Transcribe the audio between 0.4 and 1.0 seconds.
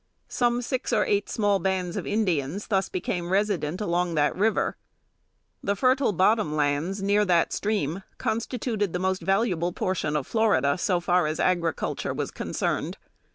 six